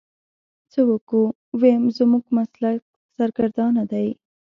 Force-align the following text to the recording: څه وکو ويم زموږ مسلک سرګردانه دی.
څه 0.71 0.79
وکو 0.89 1.21
ويم 1.59 1.83
زموږ 1.97 2.23
مسلک 2.37 2.79
سرګردانه 3.15 3.83
دی. 3.91 4.07